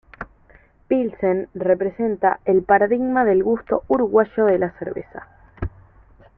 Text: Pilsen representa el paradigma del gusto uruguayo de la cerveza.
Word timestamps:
Pilsen 0.87 1.47
representa 1.53 2.39
el 2.45 2.63
paradigma 2.63 3.23
del 3.23 3.43
gusto 3.43 3.83
uruguayo 3.87 4.45
de 4.45 4.57
la 4.57 4.71
cerveza. 4.79 5.27